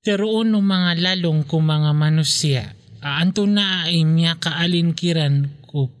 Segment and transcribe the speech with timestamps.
[0.00, 2.72] Teroon no mga lalong ko mga manusia.
[3.04, 5.92] Aanto na ay miya kaalinkiran ko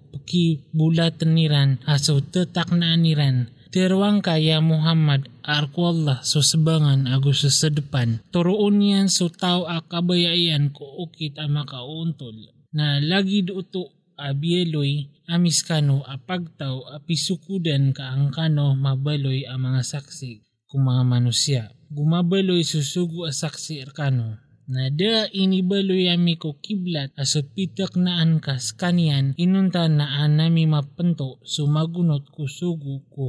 [0.72, 3.52] bulatan niran aso tetak na niran.
[3.68, 8.24] Teruang kaya Muhammad arko Allah so sabangan agus sa depan.
[8.32, 12.34] Turoon yan so tao akabayayan ko ukit ang makauntol.
[12.72, 20.40] Na lagi duto abieloy amis kano apagtaw apisukudan ka ang kano mabaloy ang mga saksi
[20.72, 21.64] kung mga manusya.
[21.90, 24.38] Gumabaloy susugo a saksi kano
[24.70, 31.28] na da inibaloy ami ko kiblat aso pitak na ankas kanyan inunta na anami mapanto
[31.42, 33.26] sumagunot ko sugo ko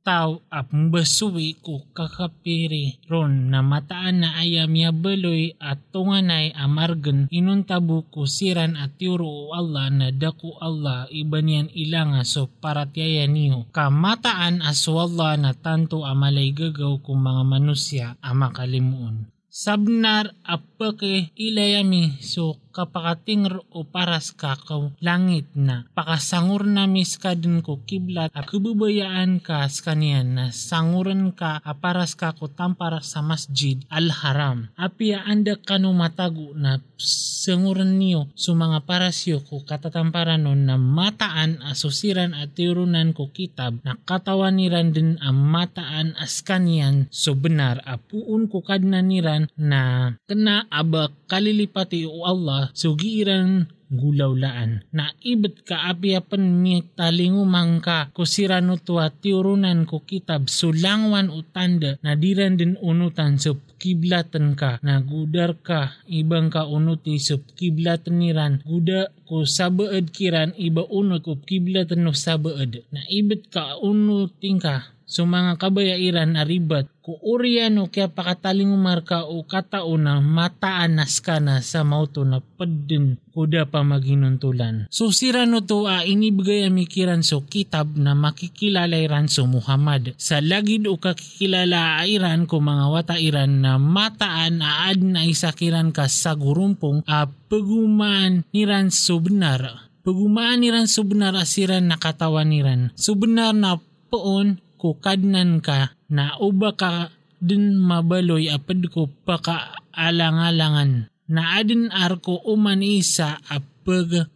[0.00, 2.98] tao ap mbasuwi ko kakapiri.
[3.06, 9.52] Ron na mataan na ayam ya baloy at tunganay amargan inuntabu ko siran at yuro
[9.52, 13.68] Allah na daku Allah ibanian ilanga so paratyaya niyo.
[13.70, 19.28] Kamataan aso Allah na tanto amalay gagaw kung mga manusya amakalimuon.
[19.50, 28.30] Sabnar apake ilayami so kapakating o paras kakaw langit na pakasangur na miskadin ko kiblat
[28.30, 34.70] at kububayaan ka sa na sanguran ka aparas ka ko tampara sa masjid al-haram.
[34.78, 41.64] Apia anda kano matago na sanguran niyo so mga parasyo ko katatamparan nun na mataan
[41.64, 44.60] asusiran at tirunan ko kitab na katawan
[44.92, 52.04] din ang mataan as kaniyan so benar apuun ko kadna niran na kena aba kalilipati
[52.04, 54.86] o Allah sugiran gulawlaan.
[54.94, 62.14] Na ibet ka apiapan mi talingumang ka kusirano tuwa tiurunan ko kitab sulangwan utanda na
[62.14, 64.78] diran din unutan so kiblatan ka.
[64.86, 68.62] Na gudar ka ibang ka unuti so kiblatan niran.
[68.62, 74.94] Guda ko sabaed kiran iba unot ko kiblatan no sabaed na ibet ka unuting ka
[75.10, 81.58] So mga kabayairan aribat ko oriano kaya pakataling umarka o katao na mataanas ka na
[81.66, 84.86] sa mauto na padin kuda pa maginuntulan.
[84.86, 90.14] So sirano to a inibigay amikiran so kitab na makikilala iran so Muhammad.
[90.14, 96.06] Sa lagid o kakikilala iran ko mga wata iran na mataan aad na isakiran ka
[96.06, 99.90] sa gurumpong a pagumaan niran so benar.
[100.06, 102.94] Pagumaan niran so benar asiran nakatawan niran.
[102.94, 109.84] So benar na poon ko kadnan ka na uba ka din mabaloy apad ko paka
[109.92, 113.69] alang-alangan na adin arko uman isa apag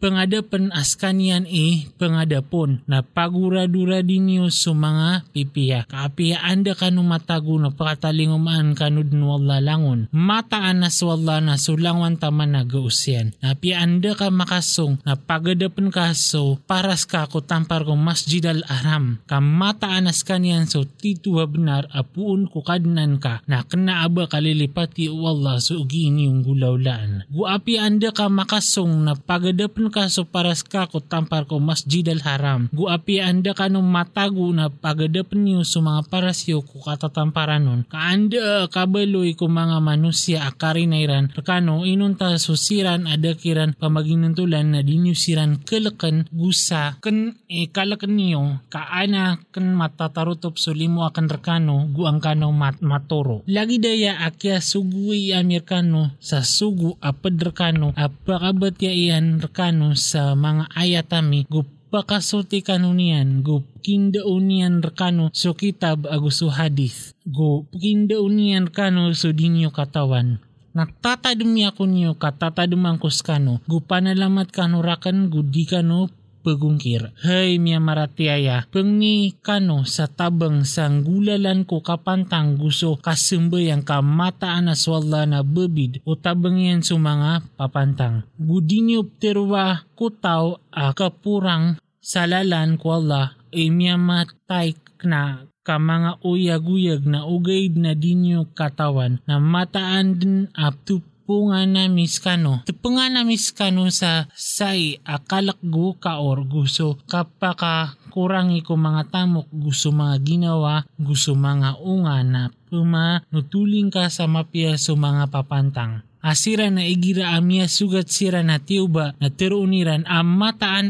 [0.03, 5.81] pangadapan askanyan e pangadapon na paguradura dinyo sa mga pipiya.
[5.89, 10.11] Kaapiya anda kanu matago na pakatalingumaan kanud wala langon.
[10.11, 13.33] Mataan na swalla na sulangwan taman na gausyan.
[13.41, 18.63] Napiya anda ka makasong na pagadapan ka so paras ka ko tampar ko masjid al
[18.67, 19.23] aram.
[19.31, 25.59] Kamataan as kanyan so tituwa benar apuun ko kadnan ka na kena aba kalilipati wala
[25.63, 27.29] so ugiin yung gulawlaan.
[27.31, 29.15] Guapi anda ka makasong na
[29.45, 32.73] pagadapan ka so paras ka ko tampar ko masjid al haram.
[32.73, 37.85] Guapi anda ka nung matago na pagadapan niyo so mga parasyo ko katatamparan nun.
[37.85, 41.29] Kaanda kabaloy ko mga manusya akari na iran.
[41.29, 49.77] Rekano inunta susiran adakiran pamaginuntulan na dinyusiran kalakan gusa kan e kalakan niyo kaana kan
[49.77, 53.45] matatarutop so limo akan rekano guang kano mat matoro.
[53.45, 61.49] Lagi daya akya sugui amirkano sa sugu apad rekano apakabatya iyan rekano sa mga ayatami
[61.49, 69.71] gu pakasuti kanunian gu kindaunian rekano so kitab aguso hadith gu kindaunian rekano so dinyo
[69.71, 70.43] katawan.
[70.75, 76.11] Natatadumi ako niyo katatadumang kuskano gu panalamat kanurakan gu di kano
[76.45, 77.17] pagungkir.
[77.25, 84.69] Hay miya maratiaya, pengni kano sa tabang sang gulalan ko kapantang gusto kasembay ang kamataan
[84.69, 88.29] na swalla na bebid o tabang yan sa mga papantang.
[88.37, 97.09] Gudinyo terwa kutaw a kapurang salalan ko Allah ay miya matay na ka mga uyag-uyag
[97.09, 102.63] na ugaid na dinyo katawan na mataan din up to punga na miskano.
[102.69, 109.91] Tepunga na miskano sa say akalak gu kaor gusto kapaka kurangi ko mga tamok gusto
[109.91, 116.05] mga ginawa gusto mga unga na puma nutuling ka sa mapia so mga papantang.
[116.25, 120.41] Asira na igira amia sugat sira na tiuba na tiruuniran ang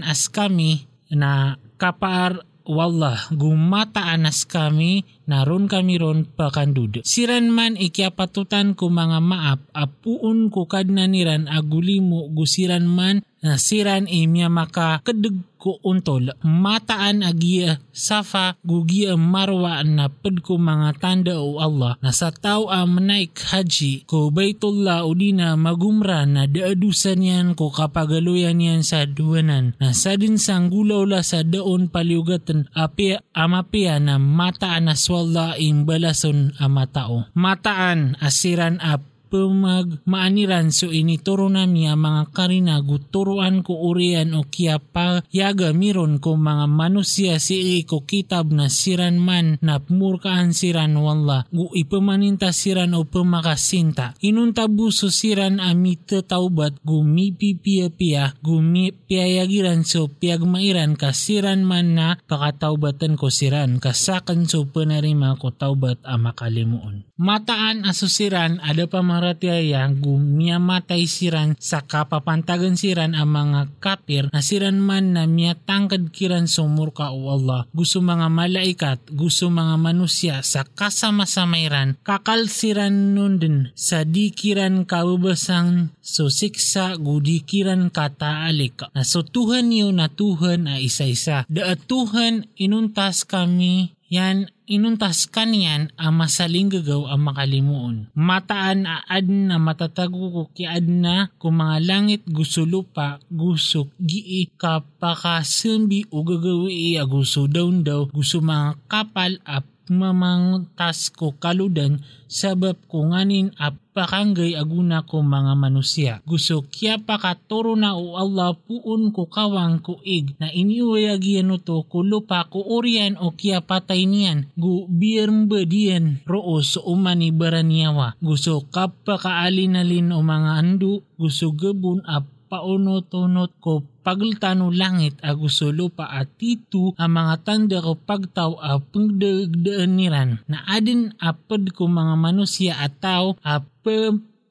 [0.07, 7.05] as kami na kapar Wallah, gumataanas kami, naron kami ron pakandud.
[7.05, 14.09] Siran man ikyapatutan ko mga maap, apuun ko kadna niran agulimo gusiran man na siran
[14.09, 21.37] imya maka kedeg ko untol mataan agia safa gugia marwa na ped ko mga tanda
[21.41, 26.49] o Allah na sa tao a manaik haji ko baitullah o di na magumra na
[26.49, 31.93] daadusan yan ko kapagaluyan yan sa duwanan na sa din sang gulaw la sa daon
[31.93, 40.95] paliugatan api amapia na mataan na swalla imbalason amatao mataan asiran ap pumag maaniran so
[40.95, 47.43] inituro namiya mga karina guturuan ko urian o kia pa yaga miron ko mga manusia
[47.43, 54.15] si ko kitab na siran man na murkaan siran wala gu ipamaninta siran o pemakasinta
[54.23, 61.67] inunta buso siran ami tetaubat gu mi pipia pia gu mi piayagiran so piagmairan kasiran
[61.67, 67.03] man na pakataubatan ko siran kasakan so penarima ko taubat amakalimuon.
[67.15, 74.77] Mataan asusiran ada pa maratyaya gumiyamatay siran sa kapapantagan siran ang mga kapir na siran
[74.85, 77.65] man na miyatangkad kiran sumurka o Allah.
[77.73, 86.29] Gusto mga malaikat, gusto mga manusia sa kasama-samairan, kakalsiran nun din sa dikiran kababasang so
[86.29, 88.93] siksa gudikiran kataalik.
[88.93, 91.49] Na so Tuhan niyo na Tuhan ay isa-isa.
[91.49, 97.97] Da Tuhan inuntas kami yan inuntas kaniyan ang masaling gagaw ang makalimuon.
[98.17, 106.09] Mataan aad na matatago ko kiad na kung mga langit gusto lupa, gusto gii kapakasambi
[106.09, 112.01] o gagawi a gusto daw daw, gusto mga kapal ap mamangtas ko kaludan
[112.31, 116.13] sabab ko nganin ap aguna ko mga manusia.
[116.27, 122.03] Gusto kya pakaturo na o Allah puun ko kawang ko ig na iniuyagian to ko
[122.03, 124.51] lupa ko orian o kya patay niyan.
[124.59, 128.19] Gu biyermba diyan roo so umani baranyawa.
[128.19, 136.29] Gusto kapakaalinalin o mga andu gusto gebun ap paunot-unot ko pagltano langit agusto lupa at
[136.37, 140.31] tito ang mga tanda ko pagtaw a pangdagdaan niran.
[140.45, 143.65] Na adin apad ko mga manusia at tao a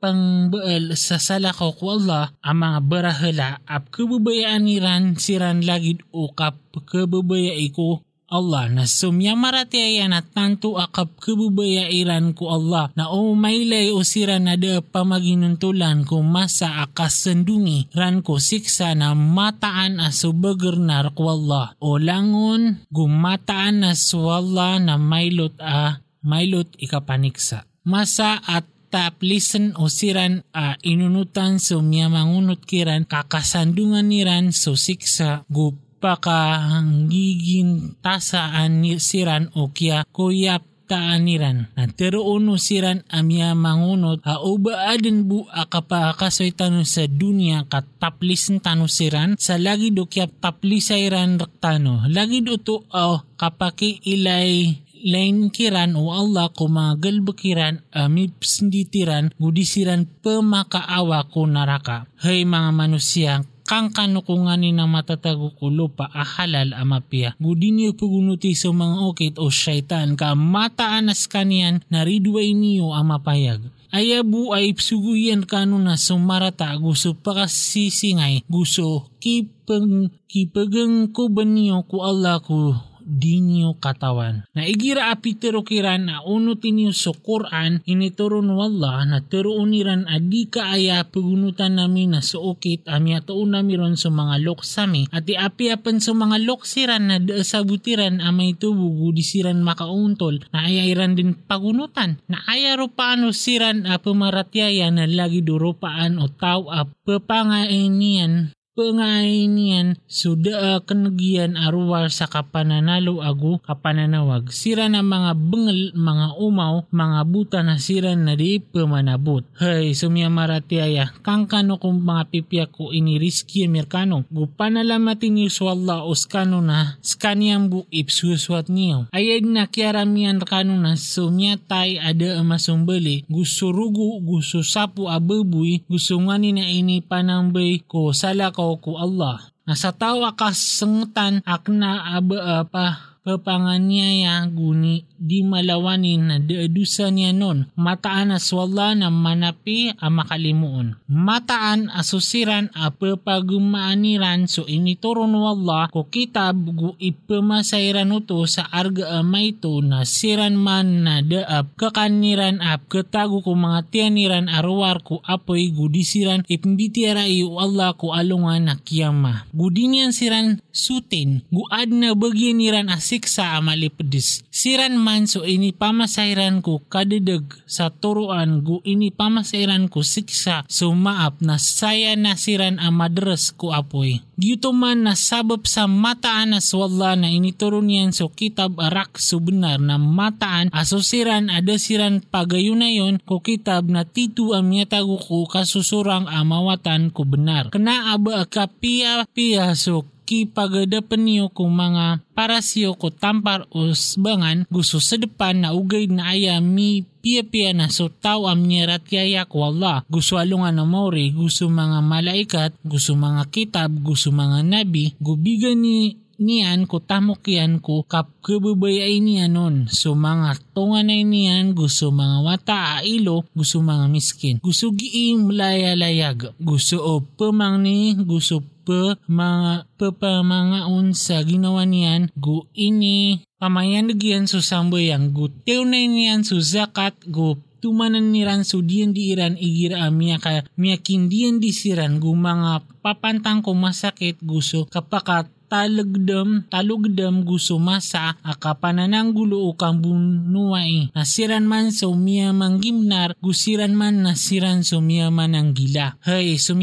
[0.03, 6.59] pangbaal sa salako ko Allah ang mga barahala ap kababayaan niran siran lagid o kap
[6.75, 8.03] kababayai ko
[8.33, 14.81] Allah na sumyamaratiaya na tanto akap kabubaya-iran ko Allah na umaylay o sira na da
[14.81, 22.81] pamaginuntulan ko masa akasandungi ran ko siksa na mataan aso bagernar ko Allah o langon
[22.89, 27.69] gumataan na swalla na maylot a maylot ikapaniksa.
[27.85, 32.13] Masa at taplisan o siran a inunutan so miya
[32.61, 42.59] kiran kakasandungan niran so siksa gup pakahangigin tasaan siran o kya kuyap taaniran na teruuno
[42.59, 49.95] siran amya mangunot hauba adin bu akapakasoy tano sa dunia kataplis tano siran sa lagi
[49.95, 56.71] do kya taplisayran raktano lagi do to oh, kapaki ilay lain kiran o Allah ko
[56.71, 62.07] mga galbakiran amips ditiran gudisiran pemakaawa ko naraka.
[62.23, 67.35] Hey mga manusia, kang kanukungan ni na matatago ko lupa ahalal amapia.
[67.39, 73.63] Gudinyo pugunuti sa mga okit o syaitan ka mataanas kanian na ridway niyo amapayag.
[73.93, 82.01] Ayabu ay suguyan kano na sumarata gusto pakasisingay gusto kipag kipagang ko ba niyo ko
[82.01, 84.47] Allah ko dinyo katawan.
[84.55, 91.05] Na igira apitero kiran na unot inyo sa Quran inituron wala na teruuniran adi kaaya
[91.07, 97.03] pagunutan namin na suokit amya taon namiron sa mga loksami at iapiapan sa mga loksiran
[97.11, 100.41] na sabutiran amay tubugo disiran makauntol.
[100.55, 102.17] Na ayairan din pagunutan.
[102.31, 110.53] Na ayaro paano siran a pamaratyaya na lagi duropaan o tao a papangainian pengainian suda
[110.57, 114.49] uh, kenegian arwar sa kapananalo agu kapananawag.
[114.49, 120.33] Sira na mga bengel mga umaw mga buta na sira na di pemanabot hey sumya
[120.33, 126.97] maratiaya kang kano kung mga pipya ko ini riski merkano gupanalamatin niyo swalla oskano na
[127.05, 129.05] skanyang bu ipsuswat niyo.
[129.13, 133.21] Ayad na kiaramian kano na sumya tay ada masumbali.
[133.29, 139.39] Gusto rugo gusto sapu ababuy gusto ngani na ini panambay ko sala ko Allah.
[139.63, 142.85] Na sa tao akas sengetan akna aba apa
[143.23, 147.71] papanganyaya guni di malawanin na dedusa niya nun.
[147.79, 150.99] Mataan as wala na manapi a makalimuon.
[151.07, 159.55] Mataan asusiran a papagumaaniran so inituron wala ko kitab gu ipamasairan uto sa arga amay
[159.55, 165.71] to na siran man na daap kakaniran ap katago ko mga tianiran arwar ko apoy
[165.71, 169.47] gudisiran ipmbitiara iyo Allah ko alungan na kiyama.
[169.55, 174.43] Gudinian siran sutin guad na bagyan niran asiksa amalipedis.
[174.51, 180.89] Siran man so ini pamasairan ko kadedeg sa turuan gu ini pamasairan ko siksa so
[180.97, 184.25] maap na saya nasiran amadres ko apoy.
[184.33, 189.37] Gito man na sabab sa mataan as wala na inituro niyan so kitab arak so
[189.37, 197.29] na mataan asosiran adasiran pagayunayon ko kitab na titu ang miyatago ko kasusurang amawatan ko
[197.29, 197.69] benar.
[197.69, 204.65] Kena aba kapia pia so ki pagadapan niyo kung mga parasyo ko tampar o sbangan
[204.71, 209.51] gusto sa depan na ugay na aya mi pia-pia na so tao am nyerat yayak
[209.55, 215.79] wala gusto alungan na mori gusto mga malaikat gusto mga kitab gusto mga nabi gubigan
[215.79, 219.87] ni niyan ko tamok yan ko kap kababay niya nun.
[219.87, 224.59] So mga tunga na niyan gusto mga wata ilo gusto mga miskin.
[224.59, 226.57] Gusto giing laya-layag.
[226.57, 234.45] Gusto o pamang ni gusto pa mga papamangaon sa ginawa niyan gu ini pamayan nagyan
[234.45, 239.59] so sambayang gu tew na niyan so zakat gu tumanan niran so diyan di iran
[239.59, 246.63] igira miya ka miya kindiyan di siran gu mga papantang ko masakit gusto kapakat talagdam
[246.69, 254.21] talugdam gusto masa akapananang gulo o kang bunuay nasiran man so miya manggimnar gusiran man
[254.21, 256.77] nasiran so miya man ang gila hay so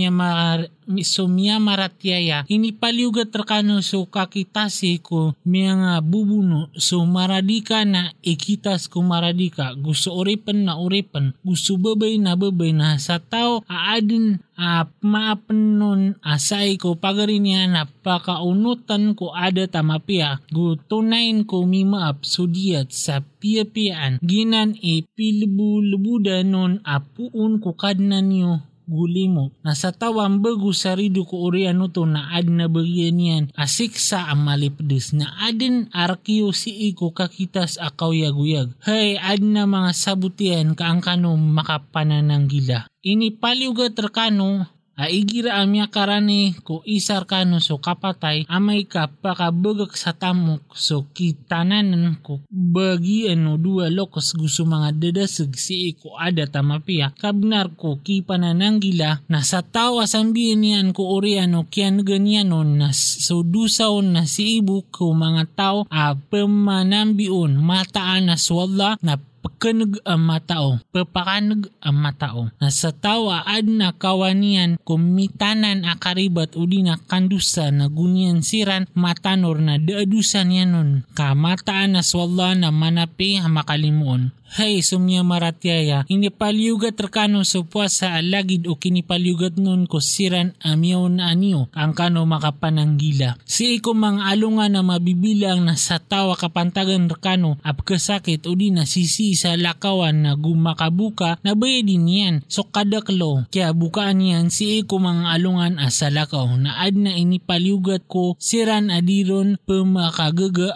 [1.07, 9.01] sumya maratyaya inipaliugat rakano so kakitasi ko miya nga bubuno so maradika na ikitas ko
[9.07, 16.21] maradika gusto uripan na uripan gusto babay na babay na sa tao aadin a maapanon
[16.21, 20.45] asay ko pagarin niya na pakaunutan ko ada tamapia.
[20.53, 24.21] Gu tunayin ko mimaap sudiyat sa pia-piaan.
[24.21, 29.55] Ginan e pilbu-lubuda non apuun ko kadnan niyo guli mo.
[29.63, 34.43] Nasa tawang bagu sa rido ko oriano to na ad na bagyan yan asiksa ang
[34.43, 38.75] malipdes na adin arkyo si iko kakitas akaw yaguyag.
[38.83, 42.91] Hay ad na mga sabutian kaangkano makapanananggila.
[43.01, 50.13] Ini paliuga terkano aigira amya karani ko isar kano so kapatay amay ka pakabagak sa
[50.13, 57.15] tamok so kitananan ko bagi ano dua lokos gusto mga dadasag si ko ada tamapia
[57.17, 64.13] kabnar ko kipanananggila na sa tao asambihin niyan ko oriano kian ganyanon na so dusaon
[64.13, 70.79] na si ibu ko mga tao a pamanambion mataan na swalla na pagkanag ang matao,
[70.93, 72.53] papakanag ang matao.
[72.61, 79.81] Nasa tawa ad na kawanian kumitanan akaribat di na kandusa na gunyan siran matanor na
[79.81, 80.91] daadusan yan nun.
[81.17, 84.31] Kamataan na swalla na manapi makalimuon.
[84.51, 91.31] Hay sumya maratyaya, inipaliugat rekano so puasa alagid o kinipaliugat nun ko siran amyaw na
[91.31, 93.39] anyo, ang kano makapananggila.
[93.47, 98.75] Si iko mga alungan na mabibilang na sa tawa kapantagan rekano ap kasakit o di
[98.75, 102.35] na sisi sa lakawan na gumakabuka na bayadin yan.
[102.47, 108.07] So kadaklo, kaya bukaan yan si iko mga alungan asa lakaw na ad na inipaliugat
[108.07, 110.75] ko siran adiron pumakagaga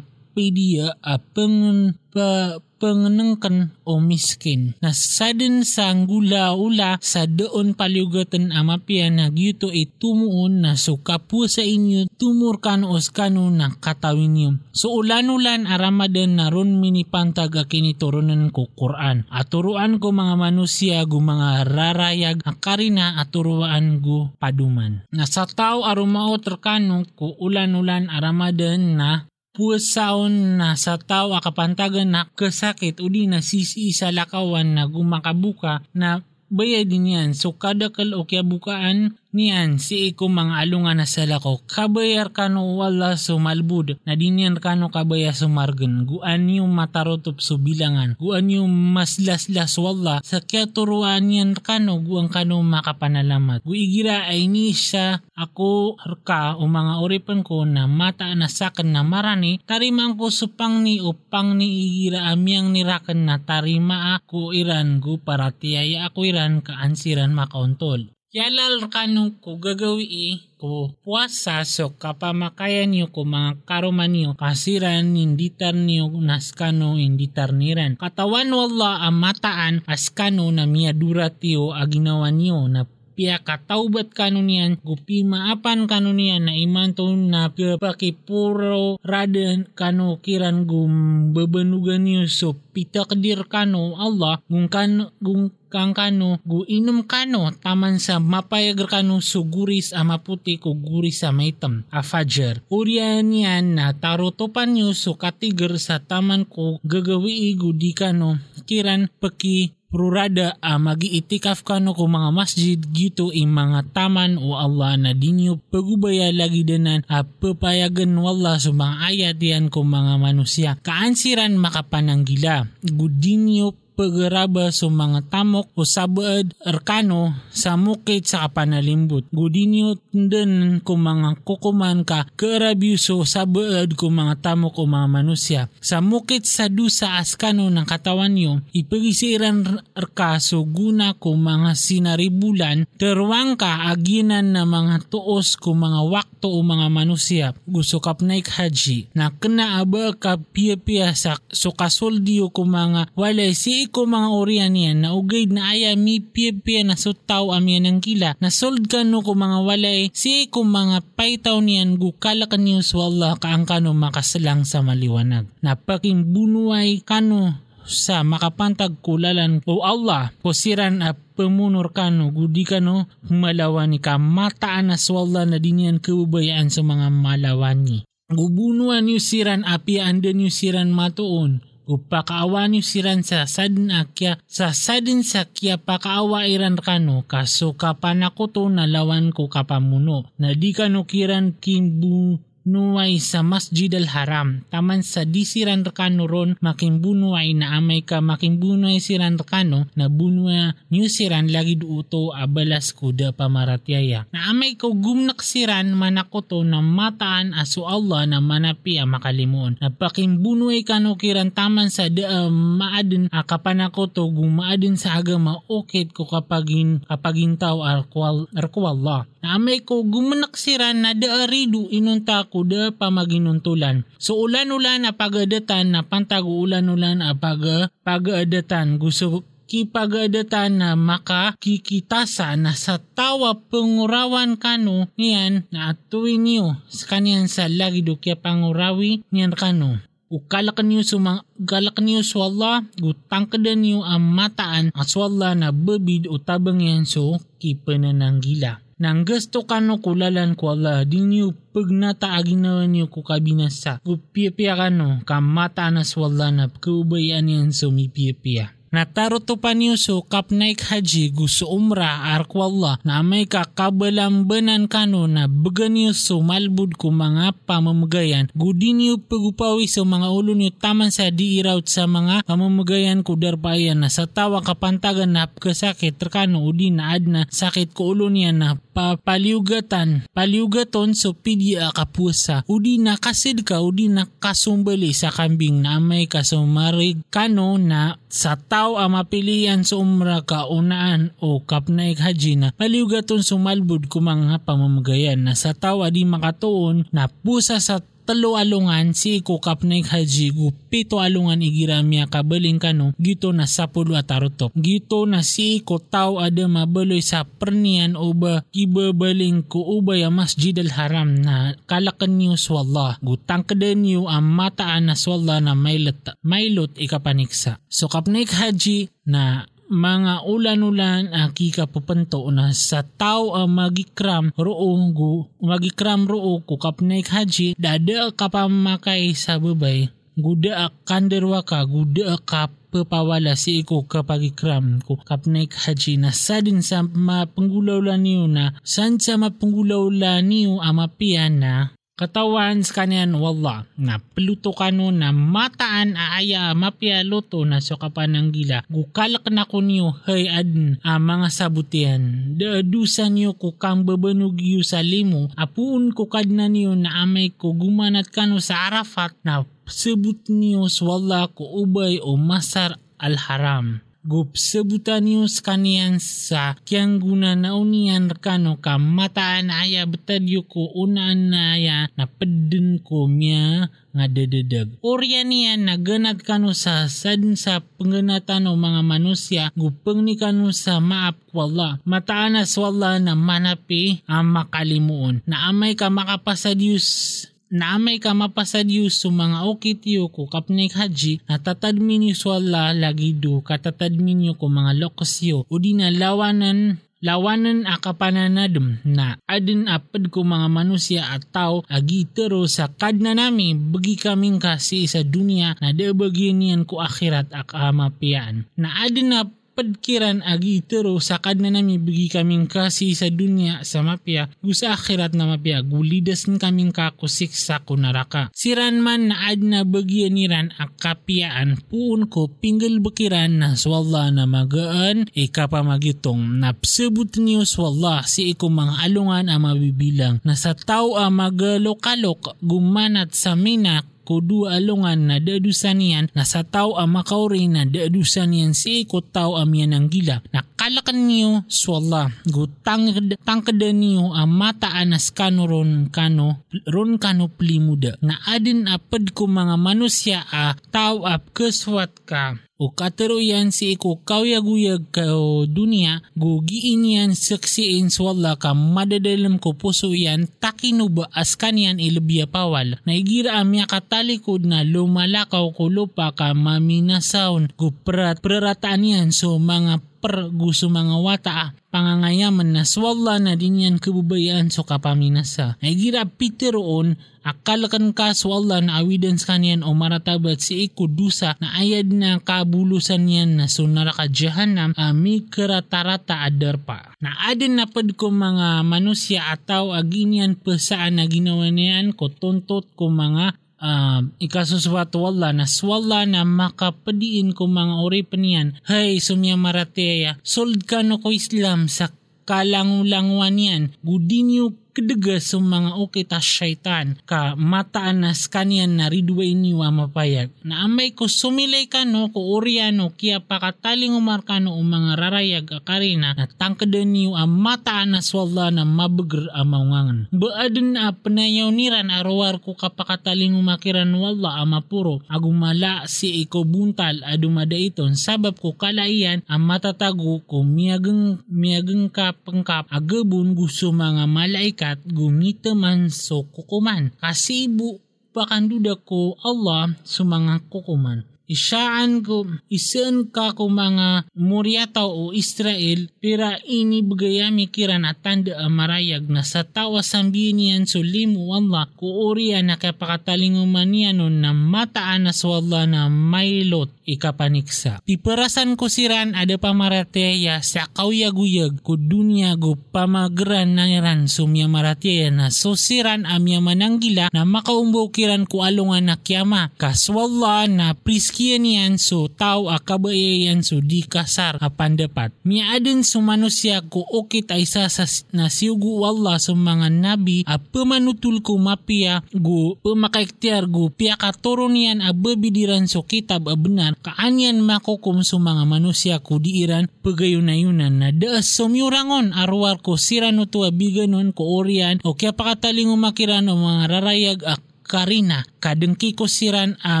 [0.32, 4.74] ap pedia apeng pa panganangkan o miskin.
[4.82, 12.10] Na sadin sa gula-ula sa doon paliugatan amapia na gyuto itumuon na sukapu sa inyo
[12.18, 14.50] tumur kan oskano na katawin niyo.
[14.74, 19.30] So ulan-ulan aramadan na ron minipantag akiniturunan ko Quran.
[19.30, 25.06] Aturuan ko mga manusia gu mga rarayag akarina aturuan gu paduman.
[25.14, 32.24] Na sa tao arumao terkano ko ulan-ulan aramadan na pusaon na sa tao akapantagan na
[32.32, 37.30] kasakit o di na sisi sa lakawan na gumakabuka na bayad din yan.
[37.36, 41.64] So kada kal o kaya bukaan niyan si iko mga alungan na sa lako.
[41.64, 46.04] Kabayar kano wala sumalbud na dinyan kano kabaya sumargan.
[46.04, 48.14] Guan yung matarotop so bilangan.
[48.20, 53.64] Guan yung maslaslas wala sa kaya turuan yan kano guan kano makapanalamat.
[53.64, 59.02] Guigira ay ni siya ako ka o mga oripan ko na mata na sakan na
[59.02, 65.18] marani tarimang ko supang ni upang ni igira amyang nirakan na tarima ako iran gu
[65.18, 68.12] para tiyaya ako iran kaansiran makauntol.
[68.32, 75.76] Yalal kanu ko gagawi ko puasa so kapamakayan niyo ko mga karuman niyo kasiran inditar
[75.76, 78.00] niyo naskano inditar niran.
[78.00, 85.22] Katawan wala ang mataan askano na miadura tiyo aginawa niyo na pia kataubat kanunian gupi
[85.22, 90.92] maapan kanunian na iman to na pakipuro raden kano kiran gum
[91.36, 97.96] bebenugan niyo so pitakdir kano Allah gung kano gung kang kano gu inum kano taman
[97.96, 102.60] sa mapayagar kano so guris a maputi ko guris sa maitam a fajar.
[102.68, 108.36] Uriyan yan na tarotopan nyo so katigar sa taman ko gagawi igu di kano
[108.68, 114.96] kiran paki prurada a magiitikaf kano ko mga masjid gito i mga taman o Allah
[114.96, 120.80] na dinyo pagubaya lagi danan a papayagan wala sa mga ayat yan ko mga manusia.
[120.80, 122.64] Kaansiran makapananggila.
[122.80, 129.28] Gudinyo pagaraba sa mga tamok o sabaad arkano sa mukit sa kapanalimbot.
[129.30, 135.62] Gudinyo den ko mga kukuman ka karabyuso sabaad ko mga tamok o mga manusya.
[135.78, 142.88] Sa mukit sa dusa askano ng katawan nyo, ipagisiran arka so guna ko mga sinaribulan,
[142.96, 147.46] terwang ka aginan na mga tuos ko mga wakto o mga manusya.
[147.68, 153.81] Gusto kapnaik haji na kena aba ka piya-piya sa so kasoldiyo ko mga walay si
[153.88, 155.02] ko mga orian yan.
[155.02, 158.36] Na ugay na aya mi piya-piya na sutaw amyan ng kila.
[158.38, 160.12] Na sold ka no ko mga walay.
[160.12, 165.48] Si ko mga paitaw niyan gukala ka niyo swalla ka ang kano makasalang sa maliwanag.
[165.64, 172.30] Napaking bunuay kano sa makapantag kulalan o Allah posiran a pemunur kano.
[172.30, 174.20] Gudi kano malawan ni ka.
[174.20, 178.06] Mataan na swalla na dinyan kaubayaan sa mga malawani.
[178.32, 184.70] Gubunuan niyo siran api anda niyo siran matuon upakaawa niyo siran sa sadin akya sa
[184.70, 190.30] sadin sakya pakaawa iran kano kaso kapanakoto na lawan ko kapamuno.
[190.38, 194.62] Na di kano kiran kimbu nuway sa Masjid al-Haram.
[194.70, 200.74] Taman sa di siran rekano ron makimbunuay na amay ka makimbunuay siran rekano na bunwa
[200.90, 204.30] new siran lagi duuto abalas kuda pamaratyaya.
[204.30, 209.78] Na amay ko gumnak siran manakoto na mataan aso Allah na manapi a makalimuon.
[209.82, 216.14] Na pakimbunuay kano kiran taman sa da uh, maadin a kapanakoto gumaadin sa agama okit
[216.14, 219.31] ko kapagin kapagintaw arkwal arkwallah.
[219.42, 224.06] Amay ko gumanak siran na da aridu inunta kuda pamaginuntulan.
[224.14, 232.54] So ulan-ulan na pagadatan na pantag ulan-ulan na pag pagadatan gusto ki pagadatan na makakikitasa
[232.54, 238.38] na sa tawa pangurawan kano niyan na atuin niyo sa kanyan sa lagi do kya
[238.38, 239.98] pangurawi niyan kano.
[240.30, 246.38] Ukalakan niyo sumang galakan niyo swalla gutangkadan niyo ang mataan at swalla na babid o
[246.38, 252.86] tabang yan so kipanananggila nang gusto kano kulalan ko Allah din yu pag nataagin na
[252.86, 258.78] niyo ko kabinasa kupipiya kano kamata na swalla na kubayan yan sumipipiya.
[258.92, 265.88] Nataroto pa niyo so kapnaik haji gusto umra arkwalla na may kakabalambanan kano na baga
[265.88, 271.32] niyo so malbud ko mga pamamagayan gudi niyo pagupawi so mga ulo niyo taman sa
[271.32, 277.16] diiraut sa mga pamamagayan ko darbayan na sa tawa kapantagan na kasakit terkano udi na
[277.16, 283.80] adna sakit ko ulo niya na papaliugatan paliugaton so pidya kapusa udi na kasid ka
[283.80, 289.96] udi na kasumbali sa kambing na may kasumarig kano na sa tao ang mapilian sa
[289.96, 296.28] umra ka unaan o kapnaik haji na paliugaton sumalbud kumang pamamagayan na sa tao adi
[296.28, 302.78] makatuon na pusa sa talo alungan si iko kapnaik haji gu pito alungan igiramya kabaling
[302.78, 304.70] kano gito na sapulo atarotop.
[304.76, 310.38] Gito na si iko tao ada mabaloy sa pernian o ba kibabaling ko ubay ang
[310.38, 313.18] masjid al haram na kalakan niyo swallah.
[313.20, 317.82] Gutang kadan niyo ang mataan na swallah na mailot, mailot ikapaniksa.
[317.90, 324.96] So kapnaik haji na mga ulan-ulan aki ka pupanto na sa tao ang magikram roo
[325.12, 332.40] gu magikram roo ko kapnaik haji dada ka pamakay sa babay guda kanderwa ka guda
[332.40, 334.56] ka papawala si iko kapag
[335.04, 340.08] ko kapnaik haji na sa din sa mapanggulaw niyo na san sa mapanggulaw
[340.40, 347.66] niyo amapian na katawan sa kanyan wala na peluto kano na mataan aaya mapya luto
[347.66, 352.22] na so kapananggila gukalak na ko niyo hay adn a mga sabutian.
[352.54, 355.50] Daadusan niyo ko kang babanog yu sa limo.
[355.58, 361.50] Apuun ko kadna niyo na amay ko gumanat kano sa arafat na sebut niyo swalla
[361.50, 368.30] ko ubay o masar al haram gup sebutan niyo kanian sa kiyang guna na unian
[368.30, 374.92] kano ka mataan aya betadyo ko unaan na aya na pedden ko miya nga dededag.
[375.00, 381.00] Oryan niya naganat kano sa sadin sa pengganatan o mga manusia gupeng ni kano sa
[381.00, 381.96] maap wala.
[382.04, 385.40] Mataanas wala na manapi ang makalimuon.
[385.48, 391.56] Na amay ka makapasadyus na amay ka mapasadyo sa mga okitiyo ko kapnek haji na
[391.56, 397.86] tatadmin yu swalla lagi do katatadmin yu ko mga lokasyo o di na lawanan lawanan
[397.86, 404.58] akapananadem na adin apad ko mga manusia at tao agitero sa kadna nami bagi kaming
[404.58, 411.16] kasi sa dunia na debagyan niyan ko akhirat akamapian na adin na padkiran agi tero
[411.16, 416.44] sakad na nami bigi kaming kasi sa dunya sa mapya gusa akhirat na mapya gulidas
[416.46, 418.52] n kaming kakusik sa kunaraka.
[418.52, 424.28] Siran man na ad na bagyan niran ang kapiaan puun ko pinggal bakiran na swalla
[424.28, 431.16] na magaan ikapamagitong napsabot niyo swalla si iko mga alungan ang mabibilang na sa tao
[431.16, 437.86] ang magalokalok gumanat sa minak kudu alungan na dadusanian na sa tao ang makauri na
[437.86, 440.42] dadusanian si ko tao amian ang gila.
[440.54, 443.10] Nakalakan niyo swalla gutang
[443.42, 448.18] tangkadan niyo ang mata anas kano ron kano ron kano plimuda.
[448.22, 454.18] Na adin apad ko mga manusya a tao ap keswat ka o kataruyan si iko
[454.24, 461.54] kawyaguyag ka o dunia gugiin yan saksiin swalla ka madadalam ko puso yan takinuba as
[461.54, 462.98] kanyan ilabya pawal.
[463.04, 470.48] Naigira amya katalikod na lumalakaw ko lupa ka maminasaon guprat prarataan yan so mga per
[470.54, 475.76] gusto mga wata pangangayaman na swalla na din yan kabubayaan so kapaminasa.
[475.84, 481.76] Ay gira pitiroon akalakan ka swalla na awidan kanyan o maratabat si iku dusa na
[481.76, 487.12] ayad na kabulusan yan na sunara ka jahanam ami karatarata adar pa.
[487.20, 491.68] Na adin na pad ko mga manusya ataw aginian pesaan na ginawa
[492.16, 498.78] ko tuntot ko mga uh, ikasuswat wala na swalla na makapadiin ko mga ori paniyan.
[498.86, 502.14] Hay, sumya marateya, sold ka no ko Islam sa
[502.46, 503.82] kalangulanguan yan.
[504.02, 510.52] Gudinyo kedaga sa mga ukita syaitan ka mataanas kanyan na ridway niwa mapayag.
[510.68, 516.36] Na amay ko sumilay ka no ko oriano kia pakataling umarkano o mga rarayag akarina
[516.36, 520.28] na tangkadan niyo ang mataanas wala na mabagr amawangan.
[520.28, 527.78] Baadan na panayaw niran arawar ko kapakataling umakiran wala amapuro agumala si iko buntal adumada
[527.78, 535.06] iton sabab ko kalaiyan ang matatago ko miyagang miyagang kapangkap agabun gusto mga malaika malaikat
[535.06, 537.14] gumita man so kukuman.
[537.22, 538.02] Kasibu
[538.34, 541.22] pakanduda ko Allah sa mga kukuman.
[541.50, 548.56] Isaan ko, isan ka ko mga muryataw o Israel, pira ini bagayami kiran at tanda
[548.72, 554.56] marayag na sa tawa sambinian so limu Allah ko uriya na kapakatalinguman niya nun na
[554.56, 558.00] mataan na swalla na mailot ikapaniksa.
[558.06, 565.28] Piperasan ko siran ada pamarateya sa kawyaguyag ko dunya go pamagran na iran sumya marateya
[565.28, 571.41] na so siran amya mananggila na makaumbaw kiran ko alungan na kiyama kaswalla na priski
[571.42, 575.34] kian yan so tao akabayayan so di kasar apan dapat.
[575.42, 577.90] Miaden so manusia ko okit ay sa
[578.30, 584.78] na siugu Allah sa mga nabi a pamanutul ko mapia gu pemakaiktiar gu pia katoron
[584.78, 590.94] yan a bebidiran so kitab a benar kaanyan makukum so mga manusia ko diiran pagayunayunan
[590.94, 596.54] na daas sumyurangon arwar ko sirano to biganon ko orian o kaya pakataling umakiran o
[596.54, 600.00] mga rarayag ak karina kadengki ko siran a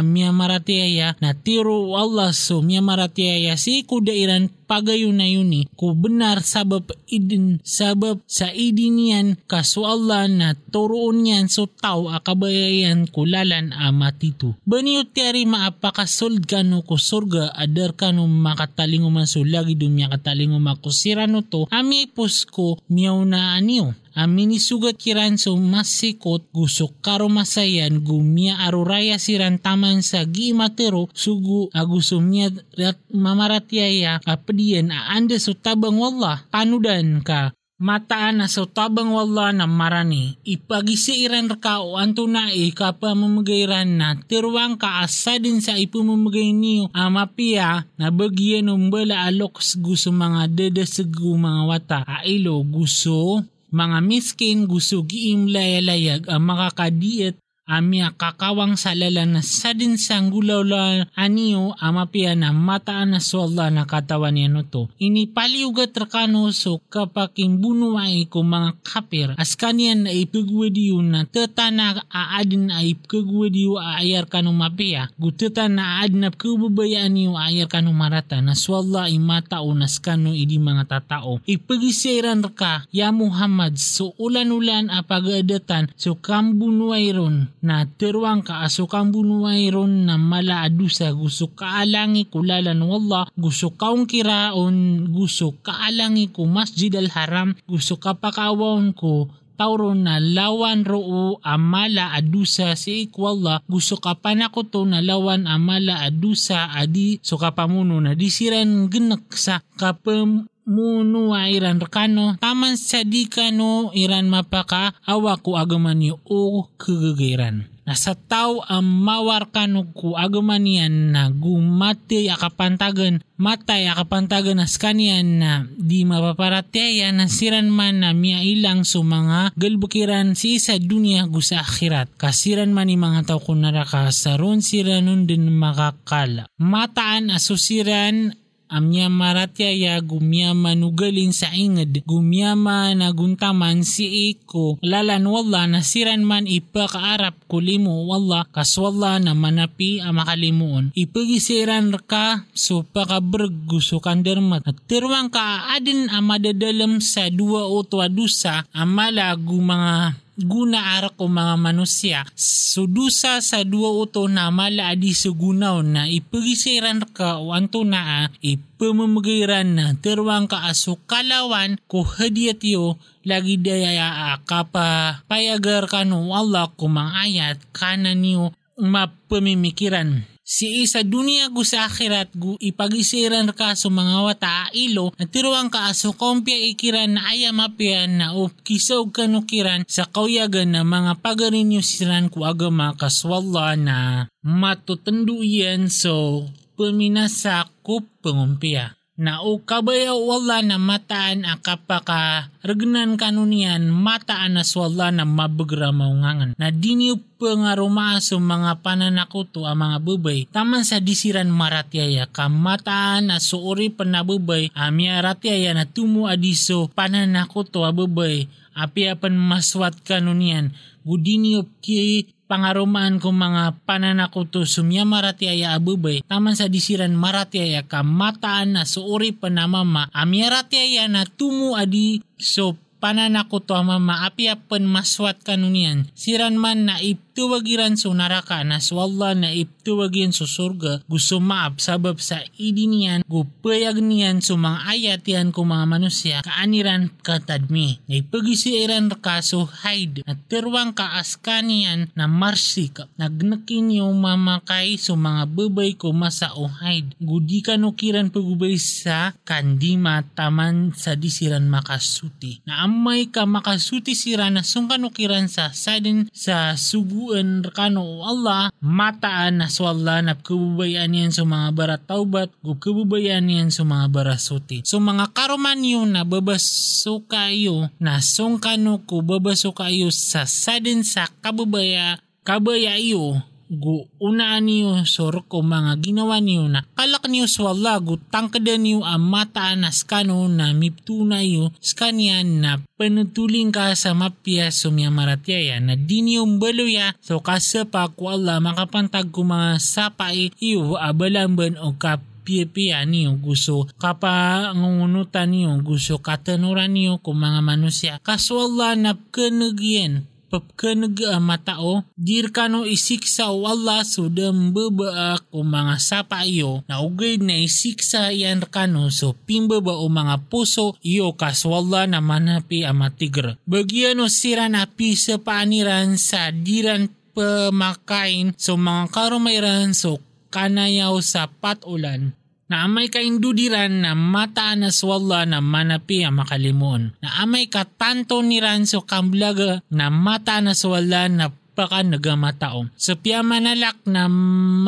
[0.00, 6.40] miya maratiaya na tiro Allah so miya maratiaya si kudairan pagayon na yuni ko benar
[6.40, 13.76] sabab idin sabab sa idin yan kaso Allah na turoon yan so tao akabayayan kulalan
[13.76, 14.56] amatitu.
[14.64, 21.44] Baniyo tiyari maapakasold kano ko surga adar kano makatalingo man so lagi dumya katalingo makusirano
[21.44, 28.00] to ami pus ko miyaw na aniyo amini sugat kiran so masikot gusok karo masayan
[28.04, 37.24] gumia aruraya siran taman sa gimatero sugu agusumnya rat mamaratyaya aanda so tabang wallah panudan
[37.24, 40.38] ka mataan na sa tabang wala na marani.
[40.46, 46.86] Ipagisiiran ka o anto na e kapamamagayran na tiruang ka asa din sa ipumamagay niyo.
[46.94, 52.00] Amapia na bagyan umbala alok gusto mga dadasag mga wata.
[52.22, 59.94] Ailo gusto mga miskin gusto giim layag ang makakadiet amia kakawang salala na sa din
[59.94, 64.90] sang gulawla aniyo amapia na mataan na so Allah na katawan niya no to.
[64.98, 72.02] Ini paliugat rakano so kapaking bunuay ko mga kapir as kanyan na ipagwadiyo na tetana
[72.10, 75.06] aadin ay ipagwadiyo aayar kanong mapia.
[75.14, 80.34] Gutetan na aad na kubabayaan niyo aayar kanong marata na so Allah imatao nas kano
[80.34, 81.38] idi mga tatao.
[81.46, 89.70] Ipagisiran ka ya Muhammad so ulan-ulan apagadatan so kambunuay ron na terwang ka asukang bunuay
[89.70, 96.90] ron na mala adusa gusto kaalangi kulalan wallah gusto kaong kiraon gusto kaalangi ko masjid
[96.98, 99.30] al haram gusto kapakawon ko
[99.62, 106.74] tawro na lawan roo amala adusa si ikwalla gusto ka panakoto na lawan amala adusa
[106.74, 113.90] adi so kapamuno na disiran genek sa kapem munuwa iran rekano taman sa di kano
[113.94, 117.72] iran mapaka awa ko agaman niyo o kagagairan.
[117.82, 125.42] Nasa tao ang mawar kano ko agaman yan na gumati akapantagan matay akapantagan as kanyan
[125.42, 131.26] na di mapaparataya na siran man na miya ilang so mga galbukiran si isa dunia
[131.26, 132.14] gusa akhirat.
[132.14, 136.46] Kasiran man ni mga tao kunaraka sa ron siranon din makakala.
[136.62, 138.30] Mataan asusiran
[138.72, 142.08] amya maratyaya gumya manugalin sa inged.
[142.08, 144.80] Gumya naguntaman si iko.
[144.80, 148.48] Lalan wala nasiran man ipakaarap kulimo wala.
[148.48, 150.96] Kaswala na manapi ang makalimuon.
[150.96, 157.84] Ipagisiran ka so pakabrg gusto kandermat at tirwang ka adin ang madadalam sa dua o
[158.08, 162.20] dusa amala gu mga guna ara ko mga manusya.
[162.36, 169.68] Sudusa sa dua uto na mala adi sugunaw na ipagisiran ka o anto na ipamamagiran
[169.68, 172.96] na terwang ka aso kalawan ko hadiyat yo
[173.28, 181.64] lagi daya kapa payagar kano Allah mga ayat kanan niyo mapamimikiran si isa dunia gu
[181.64, 187.16] sa akhirat gu ipagisiran ka sa mga wata ilo na tiruang ka aso kompya ikiran
[187.16, 192.92] na ayam apian na o kisog kanukiran sa kauyagan na mga pagarinyo siran ku agama
[193.00, 196.44] kaswalla na matutundu yan so
[196.76, 204.64] paminasa ku pengumpia na o kabaya wala na mataan a kapaka regnan kanunian mataan na
[204.64, 210.96] swalla na mabagra maungangan na diniyo pangaruma sa mga pananakuto ang mga bubay taman sa
[210.96, 218.48] disiran maratyaya ka mataan na suori panabubay amya ratyaya na tumu adiso pananakuto a bubay
[218.72, 220.72] api apan maswat kanunian.
[221.02, 228.76] Gudiniyo ki pangarumaan ko mga pananakuto sumya maratiaya abubay taman sa disiran maratiaya ka mataan
[228.76, 236.06] na suuri panamama amya ratiaya na tumu adi so apia pen maswat kanunian.
[236.14, 242.22] Siran man na iptuwagiran so naraka na swalla na iptuwagin so surga gusto maap sabab
[242.22, 249.10] sa idinian gupayag niyan so mga ayat yan ko mga manusia kaaniran katadmi na ipagisiran
[249.18, 253.08] ka so hide na terwang ka askanian na marsi ka.
[253.18, 260.22] Nagnakin yung mamakay so mga babay ko masa o hide gudi kanukiran pagubay sa kandima
[260.36, 262.60] taman sa disiran makasuti.
[262.68, 269.72] Na amay ka makasuti sira na sungkanukiran sa sadin sa suguan rekano Allah mataan na
[269.72, 274.84] swalla na kabubayan yan sa mga barat taubat gu kabubayan yan sa mga barasuti.
[274.84, 281.32] So mga karuman yun na babaso kayo na sungkano ko babaso kayo sa sadin sa
[281.40, 283.40] kabubaya kabaya iyo
[283.72, 289.00] gu unaan niyo sor ko mga ginawa niyo na kalak niyo swalla gu tangkada niyo
[289.00, 295.82] ang mataan na skano na miptuna niyo skanian na panutuling ka sa mapya sumya maratyaya
[295.82, 297.14] na di niyo baluya.
[297.18, 303.38] So kasapa ko Allah makapantag ko mga sapai iyo abalamban o kap pia-pia niyo.
[303.38, 312.04] Gusto kapangungunutan niyo gusto katanuran niyo kung mga manusia kaso Allah na kenegyen papkanag matao,
[312.12, 318.28] dir kano isiksa o Allah so dambaba o mga sapa iyo na ugay na isiksa
[318.36, 323.56] yan kano so pimbaba o mga puso iyo kaswalla na manapi amatigr.
[323.64, 330.20] Bagyan o sira na pisa paaniran sa diran pamakain so mga karumairan so
[330.52, 332.36] kanayaw sa patulan
[332.72, 337.12] na amay kaindudiran na mata na swalla na manapi ang makalimuon.
[337.20, 342.88] Na amay katanto ni Ranso kamblaga na mata na swalla na baka nagamatao.
[342.96, 344.24] Sa piyamanalak na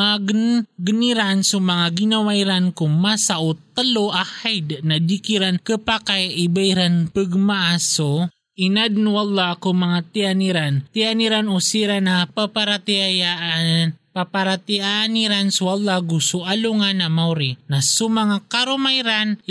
[0.01, 9.03] magniran so mga ginawairan kung masa o talo ahayd na dikiran kapakay ibayran pagmaaso inadn
[9.11, 17.83] wala ko mga tianiran, tianiran usiran na paparatiayaan paparatianiran swalla gusto alungan na mauri na
[17.83, 19.43] sumanga karumayran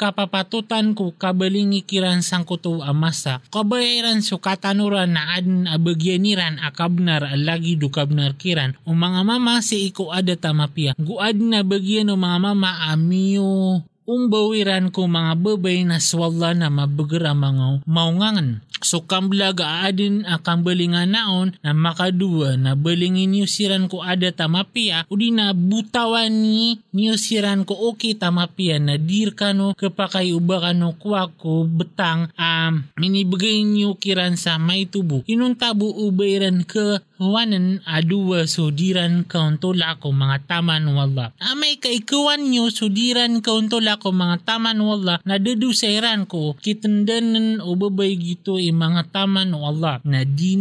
[0.00, 3.44] kapapatutan ko kabalingi kiran sang kuto amasa.
[3.52, 8.80] Kabayaran so katanuran na adn abagyaniran akabnar alagi do kabnar kiran.
[8.88, 10.96] O mga mama si iko ada tamapia.
[10.96, 17.30] Guad na bagyan o mga mama amiyo umbawiran ko mga babay na swalla na mabagara
[17.30, 18.66] mga maungangan.
[18.80, 25.04] So kamblag aadin akang balingan naon na makadua na balingin niyo siran ko ada tamapia
[25.12, 30.64] o di na butawan ni niyo siran ko okay tamapia na dir kano kapakay uba
[30.64, 35.20] kano kwa ko betang um, minibigay niyo kiran sa may tubo.
[35.28, 41.36] Inuntabo ubayran ka huwanan adua sudiran kauntula ko mga taman wala.
[41.36, 48.16] Amay kaikuan niyo sudiran kauntula ko mga taman wala na dedusairan ko kitandanan o babay
[48.16, 50.56] gito mga taman wala na di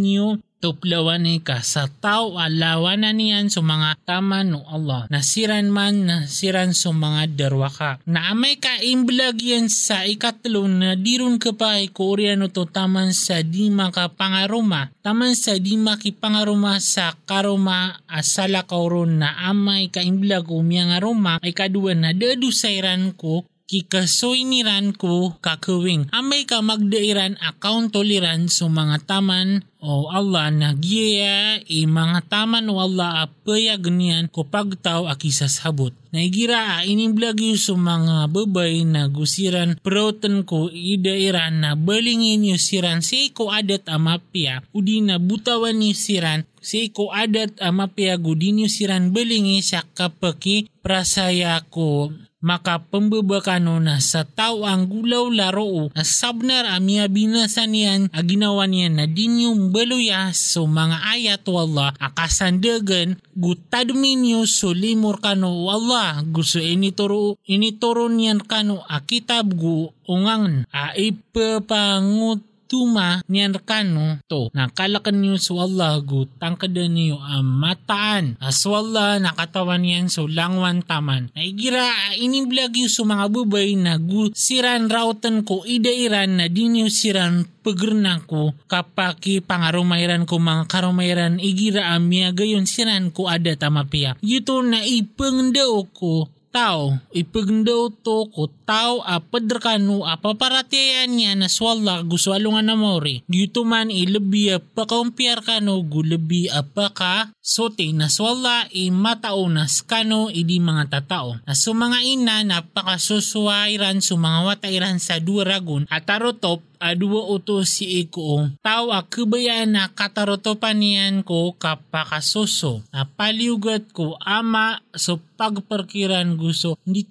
[0.59, 5.07] tuplawan ni ka sa tao alawanan niyan sa mga taman no Allah.
[5.07, 8.03] Nasiran man nasiran sa mga darwaka.
[8.05, 13.15] Na amay ka imblag yan sa ikatlo na dirun ka pa ay koreano to taman
[13.15, 14.91] sa di makapangaruma.
[14.99, 21.55] Taman sa di makipangaruma sa karuma asala kauron na amay ka imblag umiyang aroma ay
[21.55, 26.09] kadua na dadusairan ko kikasoy niran ko kakawing.
[26.09, 32.65] Amay ka magdairan account toleran sa mga taman o Allah na giya i mga taman
[32.73, 35.93] o Allah apaya ganyan ko pagtaw akisas habot.
[36.09, 42.57] Naigira a inimblag yu sa mga babay na gusiran proten ko idairan na balingin yu
[42.57, 48.65] siran si ko adat amapya udi na butawan ni siran si ko adat amapya gudin
[48.65, 56.03] yu siran balingi sa kapaki prasaya ko makapambabakano na sa tao ang gulaw laro na
[56.07, 64.23] sabnar amia binasan niyan a ginawa na dinyong baluya so mga ayat wala akasandagan gutadmin
[64.23, 72.48] nyo so limor kano wala gusto inituro inituro niyan kano akitab gu ungang a ipapangut
[72.69, 74.53] tuma niyan kano to.
[74.53, 78.37] Nakalakan niyo sa Allah gu tangkadan niyo ang mataan.
[78.37, 81.33] Aswalla nakatawan niyan so langwan taman.
[81.33, 86.93] Naigira iniblag yu sa mga bubay na gu siran rautan ko idairan na di niyo
[86.93, 88.53] siran pagerna ko.
[88.69, 95.89] Kapaki pangarumayran ko mga karumayran igira amya gayon siran ko ada tamapia yuto na ipengdaw
[95.89, 102.61] ko tao ipagdaw to ko tao a padrakano a paparatiyan niya na swalla guswalo nga
[102.61, 108.93] na mori dito man ilabi a pakampiar kano gulabi a paka sote na swalla i
[108.93, 111.41] mataunas kano idi mga tatao.
[111.49, 118.07] Na so mga ina napakasuswairan so mga watairan sa duragon at tarotop aduwa uto si
[118.07, 126.39] iko tao a kabayaan na katarotopan niyan ko kapakasuso na paliugat ko ama so pagparkiran
[126.39, 127.03] gusto hindi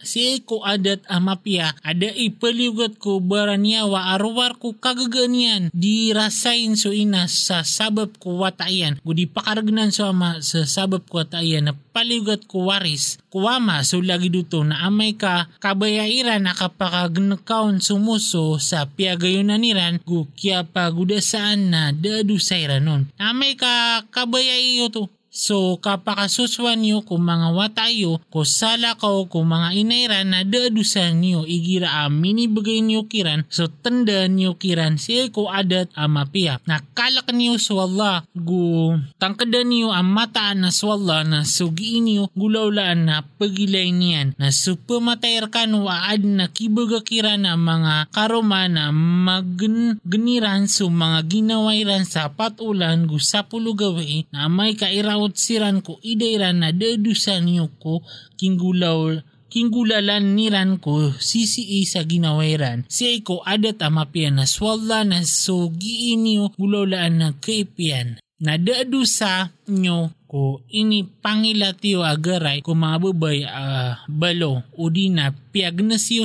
[0.00, 1.72] si iko adat amapia.
[1.80, 8.44] Ada ipaliugat ko baranya wa arwar ko kagaganian di rasain so ina sa sabab ko
[8.44, 13.16] watayan gudi pakaragnan so ama sa sabab ko watayan na paliugat ko waris.
[13.32, 19.96] Kuwama so lagi duto na amay ka kabayairan na kapakagnakaon sumuso sa piagayon na niran
[20.04, 23.08] gu kya pagudasaan na dadusay ranon.
[23.16, 25.08] Amay ka kabayayo to.
[25.32, 31.48] So kapakasuswan niyo kung mga watayo, ko sala ko kung mga inairan na dadusan niyo
[31.48, 36.60] igira amini bagay niyo kiran, so tanda niyo kiran siya ko adat amapia.
[36.68, 43.24] Nakalak niyo swalla, gu tangkadan niyo ang mataan na swalla na sugiin niyo gulaulaan na
[43.24, 50.92] pagilay niyan, na supamatayar kan waad na kibaga kiran ang mga karoma na maggeniran so
[50.92, 57.46] mga ginawairan sa patulan gu sapulo gawi na may kairaw siran ko idairan na dedusan
[57.46, 58.02] niyo ko
[58.34, 62.88] kinggulaw kinggulalan niran ko sisi sa ginawairan.
[62.88, 68.16] Si ko adat amapian na swalla na so giin niyo gulawlaan na kaipian.
[68.42, 75.28] Na dedusa nyo ko ini pangilatiyo agaray ko mga babay uh, balo o di na
[75.52, 76.16] si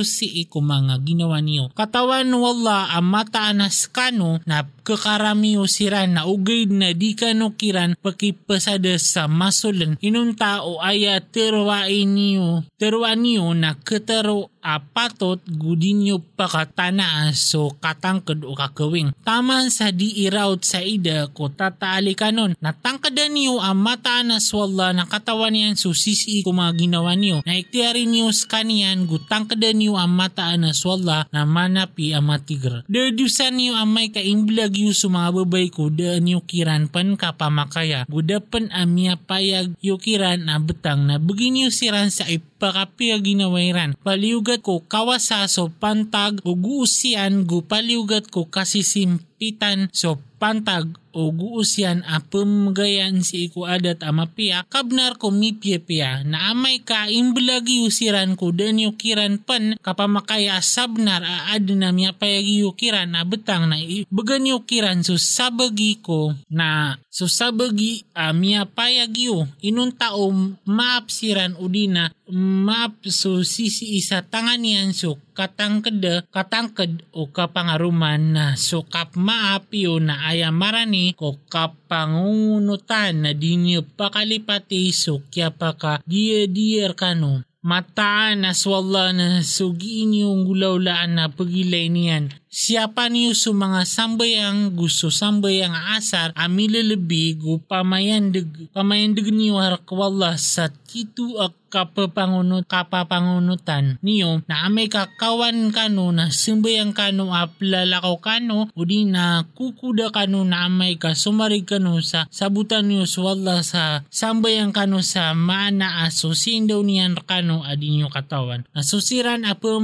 [0.48, 1.68] ko mga ginawa niyo.
[1.76, 8.96] Katawan wala ang mataanas kano na kakaramiyo sira na ugay na di kano kiran pakipasada
[8.96, 10.00] sa masulan.
[10.00, 18.40] Inong tao aya terwain niyo, terwaan niyo na kataro apatot gudin niyo pakatana so katangkad
[18.48, 19.12] o kakawing.
[19.24, 22.56] Taman sa di iraut sa ida ko tataali kanon.
[22.56, 27.42] Natangkadan niyo ang mataan na swalla na katawan niyan so sisi ko mga ginawa niyo.
[27.42, 32.86] Na iktiyari niyo kaniyan gutang kada niyo ang mataan na swalla na manapi ang matigr.
[32.86, 38.06] Derdusan niyo ang may kaimblag yu sa mga babay ko daan niyo kiran pan kapamakaya.
[38.06, 43.98] Gudapan amya payag yu kiran na betang na begin niyo siran sa ipakapia ginawairan.
[43.98, 52.22] Paliugat ko kawasaso pantag o guusian gu paliugat ko kasisimpitan so pantag o guusyan a
[52.22, 58.78] pemgayan si iku adat amapia kabnar ko mipia na amay ka imbelagi usiran ko dan
[58.78, 63.82] yukiran pan kapamakaya sabnar a adna miya payagi yukiran na betang na
[64.14, 70.30] began yukiran so sabagi ko na so sabagi a miya payagi yu inun tao
[70.62, 79.16] maapsiran udina maap so sisi isa tanganian so katangked katangked o kapangaruman na so kap
[79.16, 88.46] maapyo na ayamarani ko kapangungunutan na dinyo pakalipati so kya paka diya diyar kano mataan
[88.46, 92.30] na swalla na sugiin yung gulaulaan na pagilay niyan.
[92.48, 100.72] Siapa niyo sa mga sambayang gusto sambayang asar amilalabi gu pamayandag pamayandag niyo harakwalla sa
[100.88, 108.80] titu ak kapapangunut kapapangunutan niyo na amay kakawan kano na simbayang kano aplalakaw kano o
[108.88, 114.72] di na kukuda kano na amay ka sumarig kano sa sabutan niyo swalla sa sambayang
[114.72, 118.64] kano sa maana aso sindaw niyan kano adin niyo katawan.
[118.72, 119.76] Nasusiran apo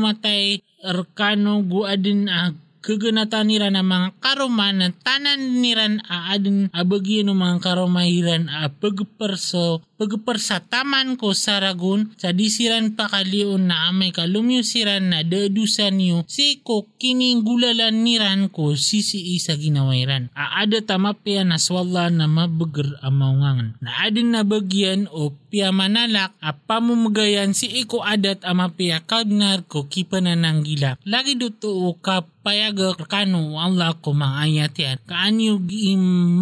[0.85, 2.55] arkano guadin ag
[2.85, 9.81] kaganatan nira na mga karuman na tanan niran aadin abagyan ng mga karumahiran a pagperso
[9.95, 16.27] pagpersa taman ko sa ragun sa disiran pa kaliun na amay kalumyusiran na dedusan niyo
[16.27, 22.99] si ko kining gulalan niran ko sisi isa ginawairan aada tamapya na swalla na mabagar
[23.07, 29.63] amaungangan na adin na bagyan o pia manalak a pamumagayan si iko adat amapya kagnar
[29.71, 34.99] ko kipanan gila lagi duto o kap payaga kano Allah ko mga ayat yan.
[35.09, 35.55] Kaanyo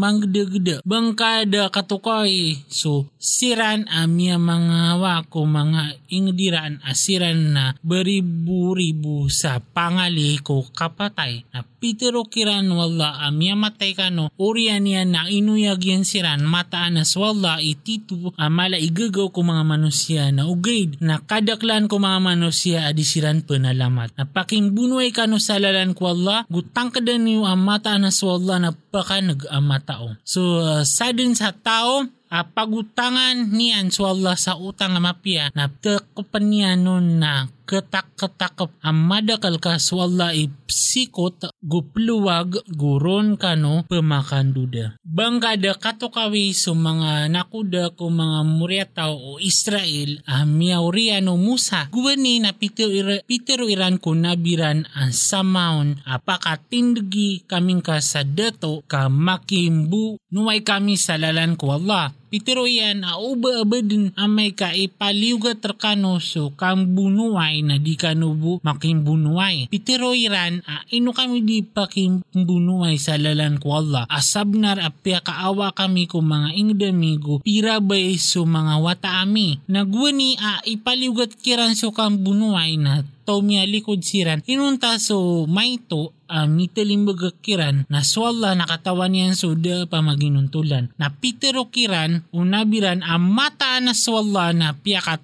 [0.03, 0.83] mangdagda.
[0.83, 2.59] Bangkada katukay.
[2.67, 3.07] So,
[3.43, 11.43] siran amya mga wako mga ingdiran asiran na beribu-ribu sa pangali ko kapatay.
[11.51, 14.31] Na pitero kiran wala amya matay kano.
[14.39, 20.31] Urian yan na inuyag yan siran mataan as wala ititu amala igagaw ko mga manusia
[20.31, 24.15] na ugaid na kadaklan ko mga manusia adisiran penalamat.
[24.15, 28.71] Na pakimbunuay kano sa lalan ko Allah gutang kada niyo ang mata na swalla na
[28.71, 30.15] baka nag-amatao.
[30.23, 36.49] So, uh, sa din sa tao, uh, pagutangan niyan swalla sa utang mapia na tekupan
[36.49, 45.01] niya nun na ketak-ketakap ang madakal ka swalla ipsikot gupluwag guron kano pemakan duda.
[45.01, 51.89] Bangkada katokawi so mga nakuda ko mga muryataw o Israel ah, miyauriano Musa.
[51.89, 60.21] Guwani na pitero iran ko nabiran ang samaon apakatindagi kaming ka sa dato ka makimbu
[60.29, 62.22] nuway kami sa lalan ko Allah.
[62.33, 69.69] Pitero yan auba abadin amay ka ipaliuga terkano so kambunuay na di kanubu makimbunuay.
[69.69, 74.09] Pitero iran a ino kami di pakimbunuay sa lalan ko Allah.
[74.09, 79.61] Asabnar apya kaawa kami ko mga ingdamigo pira bay so mga wata ami.
[79.69, 84.43] Nagwani a ipaliugat kiran so kambunuay na tomya likod siran.
[84.47, 90.91] Inunta so maito uh, mitalimbaga kiran na swalla nakatawan yan suda pamaginuntulan.
[90.99, 95.19] Na pitero kiran unabiran ang mata na swalla na piyaka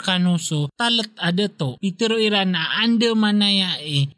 [0.00, 1.80] kanuso talat adato.
[1.80, 4.12] Pitero iran na anda manaya e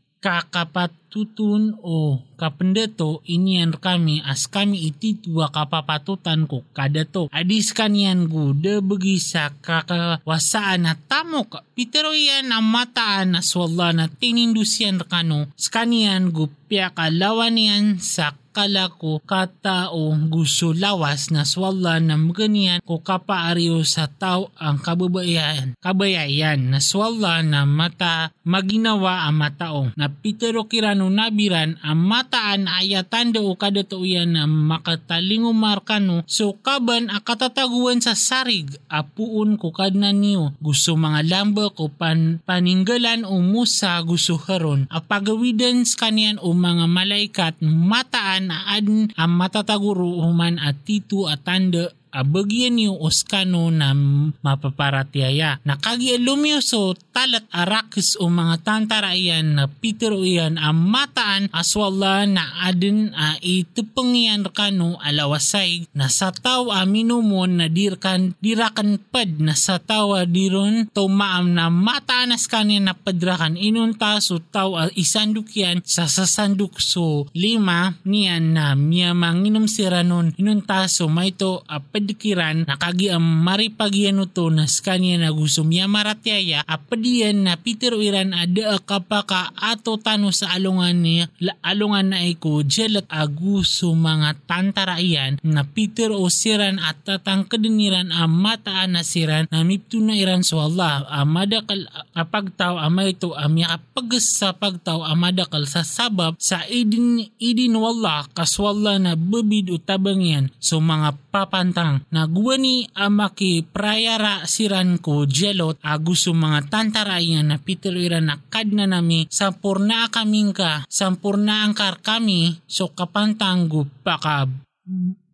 [1.16, 7.32] kakapatutun o kapendato inian kami as kami ititwa kapapatutan ko kadato.
[7.32, 11.64] Adis kanyan guda bagi sa kakawasaan na tamok.
[11.72, 19.20] Pitero yan ang mataan na swalla na tinindusyan kano skanian gupya kalawan yan sa kalako
[19.20, 26.80] katao gusto lawas na swalla na maganian ko kapaaryo sa tao ang kababayan kabayayan na
[26.80, 34.02] swalla na mata maginawa ang matao na pitero kirano nabiran ang mataan ayatan do kadato
[34.02, 40.94] yan na makatalingo markano so kaban a katataguan sa sarig apuun ko kadna niyo gusto
[40.94, 47.54] mga lamba ko pan paninggalan o musa gusto haron a pagawidan kanian o mga malaikat
[47.62, 53.92] mataan na adn ang matataguro human at titu at tanda abagyan niyo oskano na
[54.40, 55.61] mapaparatiaya.
[55.68, 62.28] Nakagi alumyo so talat arakis o mga tantara iyan na pitero iyan ang mataan aswala
[62.28, 69.56] na adin a itupangyan kano alawasay na sa tao aminumon na dirkan dirakan pad na
[69.56, 73.56] sa tao diron to maam na mataanas kanin na padrakan.
[73.56, 80.84] Inunta so tao isanduk yan sa sasanduk so lima niyan na miya manginom siranon inunta
[80.90, 86.60] so maito a padikiran nakagi ang maripagyan to na skanya na gusto miya maratyaya
[87.07, 91.22] apadiyan na Peter Iran ada kapaka ato tano sa alungan ni
[91.62, 98.11] alungan na iko jelat aguso mga tantara iyan na Peter o siran at tatang kadiniran
[98.11, 101.07] ang mataan na siran na mipto na iran so Allah.
[101.07, 108.26] Amadakal apagtaw ama ito amya kapag sa pagtaw amadakal sa sabab sa idin idin wallah
[108.34, 116.32] kaswalla na bebid utabang yan so mga papantang nagwani amaki prayara siran ko jelot aguso
[116.32, 122.89] mga tantarayan na pitiliran na kad na nami sampurna kaming ka sampurna angkar kami so
[122.97, 124.49] kapantanggo paka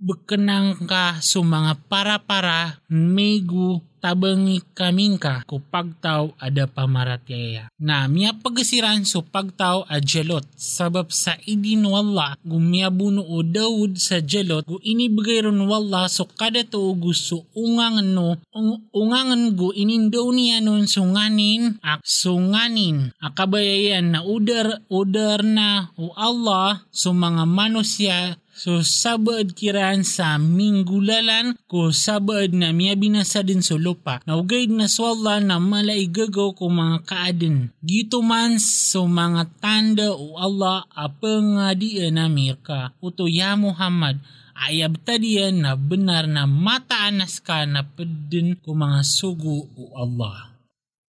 [0.03, 7.71] bekenang ka so mga para-para megu tabangi kaming ka ko pagtaw ada pamaratyaya.
[7.79, 14.19] Na miya pagasiran so pagtaw a jelot sabab sa idin wala gumiabuno o Daud sa
[14.19, 20.27] jelot gu inibigay ron wala so kada to gusto ungangan no un, ungangan gu inindaw
[20.35, 28.35] niya nun sunganin ak sunganin akabayayan na udar udar na o Allah so mga manusya
[28.63, 34.23] So sabad kiran sa minggulalan ko sabad na miya binasa din sa lupa.
[34.23, 37.75] Naugay na swalla na malaigagaw ko mga kaadin.
[37.83, 42.95] Gito man so mga tanda o Allah apangadian na mirka.
[43.03, 44.23] Uto ya Muhammad
[44.55, 50.52] ayab tadiyan na benar na mataanas ka na pedin ko mga sugo o Allah.